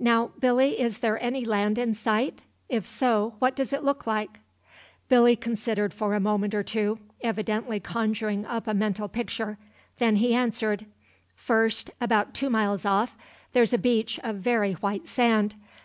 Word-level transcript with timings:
Now, 0.00 0.32
Billy, 0.40 0.80
is 0.80 0.98
there 0.98 1.22
any 1.22 1.44
land 1.44 1.78
in 1.78 1.94
sight? 1.94 2.42
If 2.68 2.84
so, 2.84 3.36
what 3.38 3.54
does 3.54 3.72
it 3.72 3.84
look 3.84 4.08
like?" 4.08 4.40
Billy 5.08 5.36
considered 5.36 5.94
for 5.94 6.14
a 6.14 6.18
moment 6.18 6.52
or 6.52 6.64
two, 6.64 6.98
evidently 7.20 7.78
conjuring 7.78 8.44
up 8.44 8.66
a 8.66 8.74
mental 8.74 9.06
picture. 9.06 9.56
Then 9.98 10.16
he 10.16 10.34
answered: 10.34 10.84
"First, 11.36 11.92
about 12.00 12.34
two 12.34 12.50
miles 12.50 12.84
off, 12.84 13.16
there's 13.52 13.72
a 13.72 13.78
beach 13.78 14.18
of 14.24 14.38
very 14.38 14.72
white 14.72 15.06
sand. 15.06 15.54